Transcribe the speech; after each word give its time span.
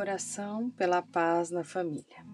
Oração 0.00 0.70
pela 0.70 1.02
paz 1.02 1.50
na 1.50 1.64
família. 1.64 2.24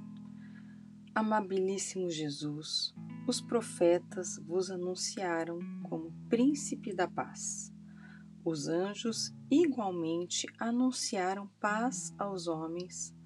Amabilíssimo 1.15 2.11
Jesus, 2.11 2.95
os 3.27 3.41
profetas 3.41 4.37
vos 4.47 4.71
anunciaram 4.71 5.59
como 5.85 6.13
príncipe 6.29 6.95
da 6.95 7.09
paz. 7.09 7.73
Os 8.45 8.69
anjos 8.69 9.35
igualmente 9.51 10.47
anunciaram 10.59 11.49
paz 11.59 12.15
aos 12.19 12.49
homens 12.49 13.17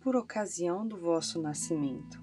por 0.00 0.16
ocasião 0.16 0.86
do 0.86 0.98
vosso 0.98 1.40
nascimento. 1.40 2.22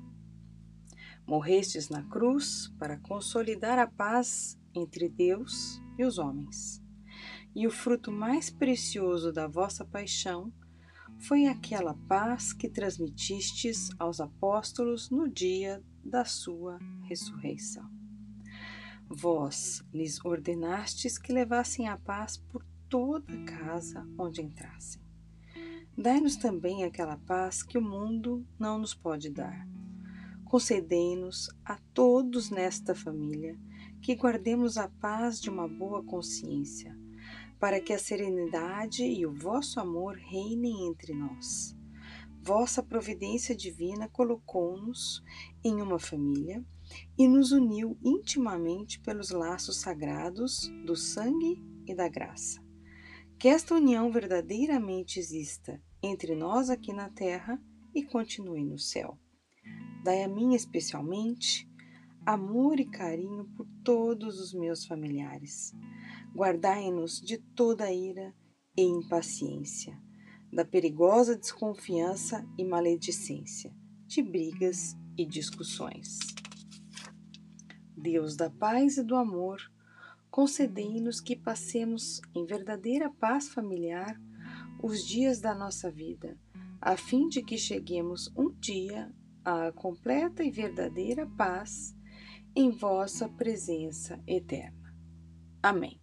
Morrestes 1.25 1.89
na 1.89 2.03
cruz 2.03 2.71
para 2.77 2.99
consolidar 2.99 3.79
a 3.79 3.87
paz 3.87 4.55
entre 4.71 5.09
Deus 5.09 5.81
e 5.97 6.05
os 6.05 6.19
homens. 6.19 6.79
E 7.55 7.65
o 7.65 7.71
fruto 7.71 8.11
mais 8.11 8.51
precioso 8.51 9.33
da 9.33 9.47
vossa 9.47 9.83
paixão 9.83 10.53
foi 11.17 11.47
aquela 11.47 11.93
paz 12.07 12.53
que 12.53 12.69
transmitistes 12.69 13.89
aos 13.97 14.19
apóstolos 14.19 15.09
no 15.09 15.27
dia 15.27 15.83
da 16.03 16.25
sua 16.25 16.79
ressurreição. 17.03 17.89
Vós 19.07 19.83
lhes 19.93 20.23
ordenastes 20.23 21.17
que 21.17 21.33
levassem 21.33 21.87
a 21.87 21.97
paz 21.97 22.37
por 22.37 22.63
toda 22.87 23.33
a 23.33 23.43
casa 23.45 24.07
onde 24.17 24.41
entrassem. 24.41 25.01
Dai-nos 25.97 26.35
também 26.35 26.83
aquela 26.83 27.17
paz 27.17 27.63
que 27.63 27.77
o 27.77 27.81
mundo 27.81 28.45
não 28.57 28.79
nos 28.79 28.93
pode 28.93 29.29
dar. 29.29 29.67
Concedei-nos 30.45 31.49
a 31.63 31.77
todos 31.93 32.49
nesta 32.49 32.93
família 32.93 33.57
que 34.01 34.15
guardemos 34.15 34.77
a 34.77 34.87
paz 34.87 35.41
de 35.41 35.49
uma 35.49 35.67
boa 35.67 36.03
consciência 36.03 36.98
para 37.59 37.81
que 37.81 37.91
a 37.91 37.99
serenidade 37.99 39.03
e 39.03 39.25
o 39.25 39.33
vosso 39.33 39.79
amor 39.79 40.15
reinem 40.15 40.87
entre 40.87 41.13
nós. 41.13 41.75
Vossa 42.41 42.81
providência 42.81 43.53
divina 43.53 44.07
colocou-nos 44.07 45.21
em 45.63 45.81
uma 45.81 45.99
família 45.99 46.63
e 47.17 47.27
nos 47.27 47.51
uniu 47.51 47.97
intimamente 48.01 48.99
pelos 49.01 49.29
laços 49.29 49.77
sagrados 49.77 50.71
do 50.85 50.95
sangue 50.95 51.61
e 51.85 51.93
da 51.93 52.07
graça. 52.07 52.63
Que 53.37 53.49
esta 53.49 53.75
união 53.75 54.09
verdadeiramente 54.09 55.19
exista 55.19 55.81
entre 56.01 56.33
nós 56.35 56.69
aqui 56.69 56.93
na 56.93 57.09
terra 57.09 57.61
e 57.93 58.03
continue 58.03 58.63
no 58.63 58.79
céu. 58.79 59.19
Dai 60.03 60.23
a 60.23 60.27
mim 60.29 60.55
especialmente 60.55 61.69
amor 62.25 62.79
e 62.79 62.85
carinho 62.85 63.45
por 63.55 63.67
todos 63.83 64.39
os 64.39 64.53
meus 64.53 64.85
familiares 64.85 65.73
guardai-nos 66.35 67.19
de 67.19 67.37
toda 67.37 67.91
ira 67.91 68.33
e 68.77 68.81
impaciência, 68.81 69.97
da 70.51 70.63
perigosa 70.63 71.37
desconfiança 71.37 72.47
e 72.57 72.63
maledicência, 72.63 73.73
de 74.07 74.21
brigas 74.21 74.95
e 75.17 75.25
discussões. 75.25 76.17
Deus 77.95 78.35
da 78.35 78.49
paz 78.49 78.97
e 78.97 79.03
do 79.03 79.15
amor, 79.15 79.59
concedei-nos 80.31 81.19
que 81.19 81.35
passemos 81.35 82.21
em 82.33 82.45
verdadeira 82.45 83.09
paz 83.09 83.49
familiar 83.49 84.19
os 84.81 85.05
dias 85.05 85.41
da 85.41 85.53
nossa 85.53 85.91
vida, 85.91 86.39
a 86.81 86.95
fim 86.95 87.27
de 87.27 87.43
que 87.43 87.57
cheguemos 87.57 88.31
um 88.37 88.49
dia 88.49 89.13
à 89.43 89.71
completa 89.73 90.43
e 90.43 90.49
verdadeira 90.49 91.27
paz 91.37 91.93
em 92.55 92.71
vossa 92.71 93.27
presença 93.27 94.21
eterna. 94.25 94.95
Amém. 95.61 95.99